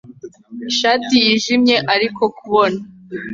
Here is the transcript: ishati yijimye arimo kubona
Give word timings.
ishati 0.69 1.15
yijimye 1.25 1.75
arimo 1.93 2.25
kubona 2.37 2.79